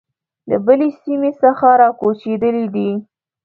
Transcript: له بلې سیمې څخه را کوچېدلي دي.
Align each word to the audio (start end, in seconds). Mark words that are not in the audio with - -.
له 0.49 0.57
بلې 0.65 0.89
سیمې 1.01 1.31
څخه 1.41 1.67
را 1.81 1.89
کوچېدلي 1.99 2.65
دي. 2.73 2.89